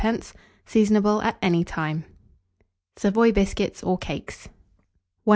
Seasonable 0.65 1.21
at 1.23 1.37
any 1.43 1.63
time. 1.63 2.05
SAVOY 2.95 3.31
BISCUITS 3.33 3.83
OR 3.83 3.99
CAKES. 3.99 4.49
1748. 5.25 5.29